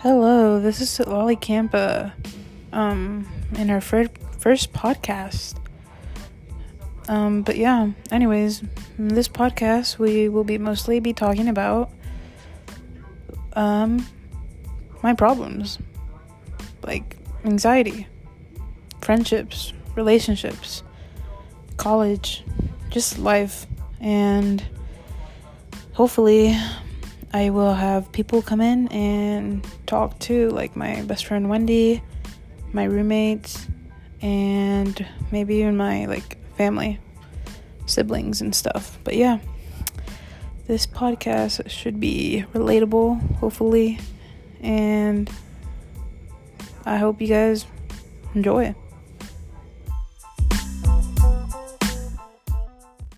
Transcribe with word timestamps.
Hello, 0.00 0.60
this 0.60 0.80
is 0.80 1.00
Lolly 1.00 1.34
Campa, 1.34 2.12
um, 2.72 3.26
in 3.56 3.68
our 3.68 3.80
fir- 3.80 4.06
first 4.38 4.72
podcast. 4.72 5.58
Um, 7.08 7.42
but 7.42 7.56
yeah, 7.56 7.90
anyways, 8.12 8.62
in 8.96 9.08
this 9.08 9.26
podcast 9.26 9.98
we 9.98 10.28
will 10.28 10.44
be 10.44 10.56
mostly 10.56 11.00
be 11.00 11.12
talking 11.12 11.48
about 11.48 11.90
um 13.54 14.06
my 15.02 15.14
problems, 15.14 15.80
like 16.84 17.16
anxiety, 17.44 18.06
friendships, 19.00 19.72
relationships, 19.96 20.84
college, 21.76 22.44
just 22.88 23.18
life, 23.18 23.66
and 24.00 24.62
hopefully 25.94 26.56
I 27.32 27.50
will 27.50 27.74
have 27.74 28.10
people 28.12 28.40
come 28.40 28.60
in 28.60 28.88
and 28.88 29.66
talk 29.86 30.18
to, 30.20 30.48
like 30.50 30.74
my 30.76 31.02
best 31.02 31.26
friend 31.26 31.50
Wendy, 31.50 32.02
my 32.72 32.84
roommates, 32.84 33.66
and 34.22 35.06
maybe 35.30 35.56
even 35.56 35.76
my 35.76 36.06
like 36.06 36.38
family, 36.56 36.98
siblings, 37.86 38.40
and 38.40 38.54
stuff. 38.54 38.98
But 39.04 39.16
yeah, 39.16 39.40
this 40.66 40.86
podcast 40.86 41.68
should 41.68 42.00
be 42.00 42.46
relatable, 42.54 43.36
hopefully, 43.36 43.98
and 44.62 45.30
I 46.86 46.96
hope 46.96 47.20
you 47.20 47.28
guys 47.28 47.66
enjoy 48.34 48.66
it. 48.66 48.76